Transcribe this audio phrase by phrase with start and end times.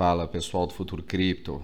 [0.00, 1.62] Fala pessoal do Futuro Cripto,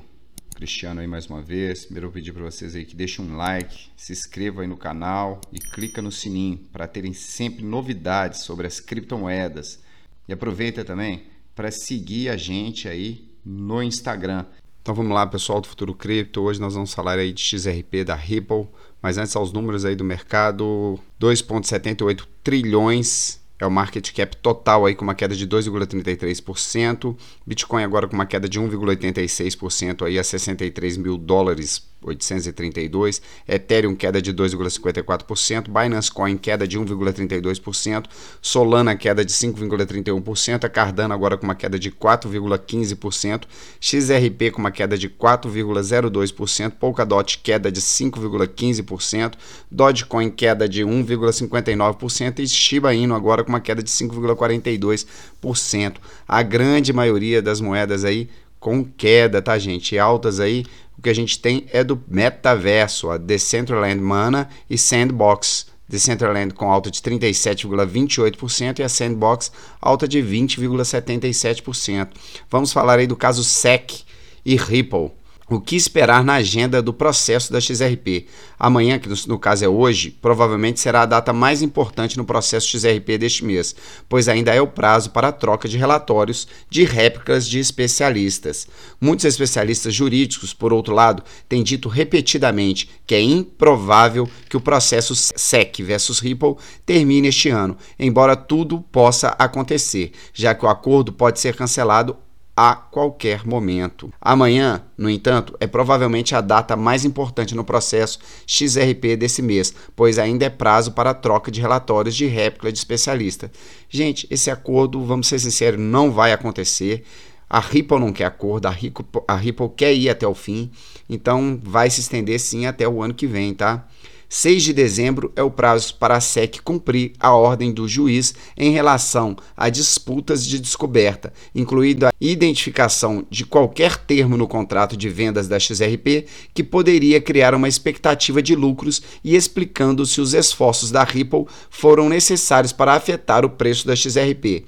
[0.55, 1.87] Cristiano aí mais uma vez.
[1.87, 5.41] Primeiro eu pedir para vocês aí que deixem um like, se inscrevam aí no canal
[5.51, 9.81] e clica no sininho para terem sempre novidades sobre as criptomoedas.
[10.29, 11.23] E aproveita também
[11.55, 14.45] para seguir a gente aí no Instagram.
[14.83, 18.15] Então vamos lá pessoal do Futuro Cripto, hoje nós vamos falar aí de XRP da
[18.15, 18.69] Ripple,
[19.01, 24.95] mas antes aos números aí do mercado, 2.78 trilhões é o market cap total aí
[24.95, 30.97] com uma queda de 2,33%, Bitcoin agora com uma queda de 1,86% aí a 63
[30.97, 38.07] mil dólares 832, Ethereum queda de 2,54%, Binance Coin queda de 1,32%,
[38.41, 43.45] Solana queda de 5,31%, a Cardano agora com uma queda de 4,15%,
[43.81, 49.35] XRP com uma queda de 4,02%, Polkadot queda de 5,15%,
[49.71, 55.97] Dogecoin queda de 1,59% e Shiba Inu agora com uma queda de 5,42%.
[56.27, 59.99] A grande maioria das moedas aí com queda, tá, gente?
[59.99, 60.65] Altas aí
[60.99, 65.67] o que a gente tem é do metaverso, a Decentraland Mana e Sandbox.
[65.89, 72.09] Decentraland com alta de 37,28% e a Sandbox alta de 20,77%.
[72.51, 74.05] Vamos falar aí do caso SEC
[74.45, 75.13] e Ripple.
[75.49, 78.27] O que esperar na agenda do processo da XRP?
[78.59, 83.17] Amanhã, que no caso é hoje, provavelmente será a data mais importante no processo XRP
[83.17, 83.73] deste mês,
[84.09, 88.67] pois ainda é o prazo para a troca de relatórios de réplicas de especialistas.
[89.01, 95.15] Muitos especialistas jurídicos, por outro lado, têm dito repetidamente que é improvável que o processo
[95.15, 101.39] SEC versus Ripple termine este ano, embora tudo possa acontecer, já que o acordo pode
[101.39, 102.17] ser cancelado
[102.57, 104.11] a qualquer momento.
[104.19, 110.19] Amanhã, no entanto, é provavelmente a data mais importante no processo XRP desse mês, pois
[110.19, 113.53] ainda é prazo para a troca de relatórios de réplica de especialista.
[113.91, 117.05] Gente, esse acordo, vamos ser sinceros, não vai acontecer.
[117.49, 120.71] A Ripple não quer acordo, a Ripple, a Ripple quer ir até o fim,
[121.09, 123.87] então vai se estender sim até o ano que vem, tá?
[124.29, 128.73] 6 de dezembro é o prazo para a SEC cumprir a ordem do juiz em
[128.73, 135.47] relação a disputas de descoberta, incluindo a identificação de qualquer termo no contrato de vendas
[135.47, 141.05] da XRP que poderia criar uma expectativa de lucros e explicando se os esforços da
[141.05, 144.65] Ripple foram necessários para afetar o preço da XRP.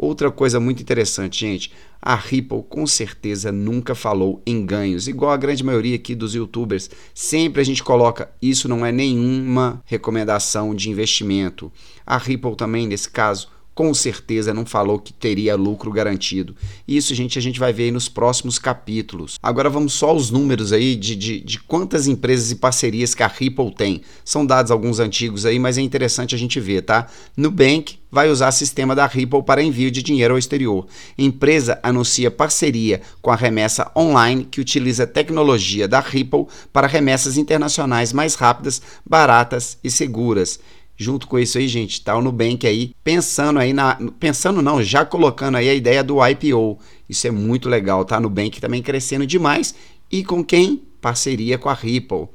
[0.00, 5.36] Outra coisa muito interessante, gente, a Ripple com certeza nunca falou em ganhos, igual a
[5.36, 6.88] grande maioria aqui dos youtubers.
[7.12, 11.72] Sempre a gente coloca, isso não é nenhuma recomendação de investimento.
[12.06, 13.48] A Ripple também, nesse caso,
[13.78, 16.52] com certeza não falou que teria lucro garantido.
[16.88, 19.38] Isso, gente, a gente vai ver aí nos próximos capítulos.
[19.40, 23.28] Agora vamos só aos números aí de, de, de quantas empresas e parcerias que a
[23.28, 24.02] Ripple tem.
[24.24, 27.06] São dados alguns antigos aí, mas é interessante a gente ver, tá?
[27.36, 30.84] Nubank vai usar sistema da Ripple para envio de dinheiro ao exterior.
[31.16, 38.12] Empresa anuncia parceria com a remessa online que utiliza tecnologia da Ripple para remessas internacionais
[38.12, 40.58] mais rápidas, baratas e seguras
[40.98, 43.96] junto com isso aí, gente, tá o Nubank aí pensando aí na.
[44.18, 46.78] Pensando não, já colocando aí a ideia do IPO.
[47.08, 48.18] Isso é muito legal, tá?
[48.18, 49.74] Nubank também crescendo demais.
[50.10, 50.82] E com quem?
[51.00, 52.26] Parceria com a Ripple.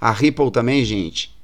[0.00, 1.36] A Ripple também, gente,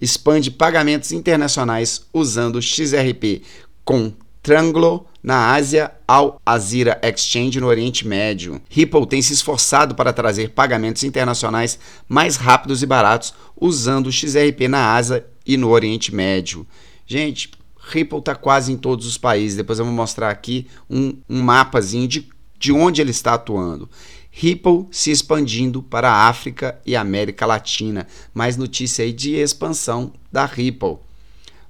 [0.00, 3.42] expande pagamentos internacionais usando XRP
[3.84, 8.60] com Tranglo na Ásia ao Azira Exchange no Oriente Médio.
[8.68, 14.68] Ripple tem se esforçado para trazer pagamentos internacionais mais rápidos e baratos usando o XRP
[14.68, 16.66] na Ásia e no Oriente Médio.
[17.06, 17.50] Gente,
[17.88, 19.56] Ripple está quase em todos os países.
[19.56, 23.88] Depois eu vou mostrar aqui um, um mapazinho de, de onde ele está atuando.
[24.30, 28.06] Ripple se expandindo para a África e América Latina.
[28.34, 30.98] Mais notícia aí de expansão da Ripple.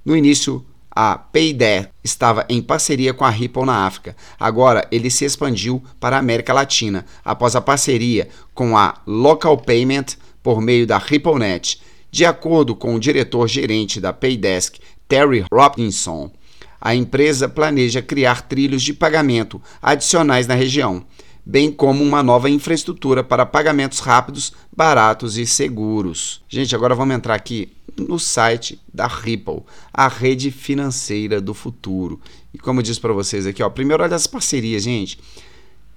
[0.03, 4.15] No início, a Payday estava em parceria com a Ripple na África.
[4.39, 10.17] Agora ele se expandiu para a América Latina após a parceria com a Local Payment
[10.41, 11.79] por meio da RippleNet.
[12.17, 16.31] De acordo com o diretor-gerente da Paydesk, Terry Robinson,
[16.81, 21.05] a empresa planeja criar trilhos de pagamento adicionais na região,
[21.45, 26.41] bem como uma nova infraestrutura para pagamentos rápidos, baratos e seguros.
[26.49, 29.61] Gente, agora vamos entrar aqui no site da Ripple,
[29.93, 32.19] a rede financeira do futuro.
[32.51, 35.19] E como eu disse para vocês aqui, ó, primeiro olha as parcerias, gente.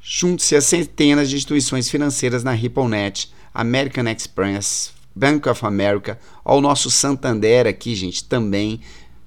[0.02, 6.90] Junte-se a centenas de instituições financeiras na RippleNet, American Express, Bank of America, ao nosso
[6.90, 8.80] Santander aqui, gente, também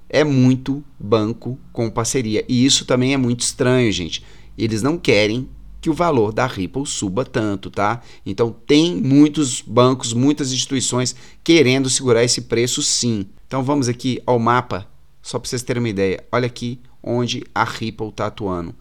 [0.08, 2.44] é muito banco com parceria.
[2.48, 4.24] E isso também é muito estranho, gente.
[4.58, 5.48] Eles não querem
[5.80, 8.02] que o valor da Ripple suba tanto, tá?
[8.26, 11.14] Então tem muitos bancos, muitas instituições
[11.44, 13.26] querendo segurar esse preço sim.
[13.46, 14.88] Então vamos aqui ao mapa,
[15.22, 16.24] só para vocês terem uma ideia.
[16.32, 18.74] Olha aqui onde a Ripple está atuando.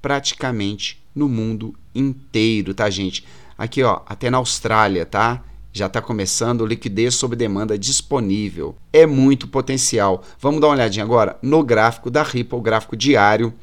[0.00, 3.24] Praticamente no mundo inteiro, tá, gente?
[3.58, 5.42] Aqui, ó, até na Austrália, tá?
[5.72, 8.74] Já está começando liquidez sob demanda disponível.
[8.92, 10.22] É muito potencial.
[10.40, 13.54] Vamos dar uma olhadinha agora no gráfico da Ripple, gráfico diário.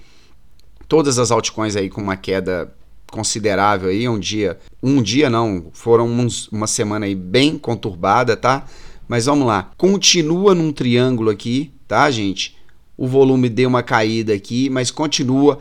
[0.88, 2.74] Todas as altcoins aí com uma queda
[3.12, 8.66] considerável aí, um dia, um dia não, foram uns, uma semana aí bem conturbada, tá?
[9.08, 9.72] Mas vamos lá.
[9.78, 12.58] Continua num triângulo aqui, tá, gente?
[12.98, 15.60] O volume deu uma caída aqui, mas continua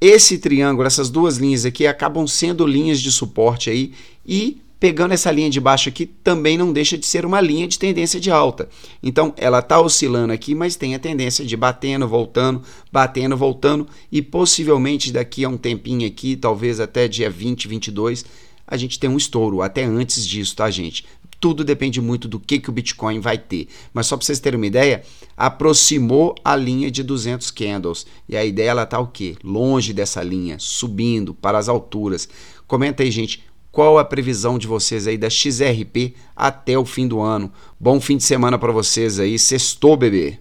[0.00, 3.92] esse triângulo, essas duas linhas aqui acabam sendo linhas de suporte aí
[4.24, 7.78] e pegando essa linha de baixo aqui também não deixa de ser uma linha de
[7.78, 8.68] tendência de alta.
[9.02, 14.22] Então ela está oscilando aqui, mas tem a tendência de batendo, voltando, batendo, voltando e
[14.22, 18.24] possivelmente daqui a um tempinho aqui, talvez até dia 20, 22,
[18.66, 21.04] a gente tem um estouro, até antes disso, tá, gente?
[21.40, 23.68] Tudo depende muito do que, que o Bitcoin vai ter.
[23.94, 25.04] Mas só para vocês terem uma ideia,
[25.36, 28.04] aproximou a linha de 200 candles.
[28.28, 29.36] E a ideia ela tá o quê?
[29.42, 32.28] Longe dessa linha, subindo para as alturas.
[32.66, 33.44] Comenta aí, gente,
[33.78, 37.48] qual a previsão de vocês aí da XRP até o fim do ano.
[37.78, 39.38] Bom fim de semana para vocês aí.
[39.38, 40.36] Sextou, bebê.